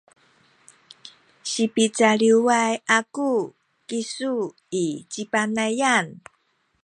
[1.51, 3.31] sipicaliway aku
[3.87, 4.35] kisu
[4.83, 6.05] i ci Panayan